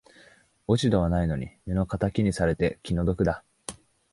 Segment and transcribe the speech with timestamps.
[0.65, 3.43] 落ち度はないのに目の敵にされて気の毒だ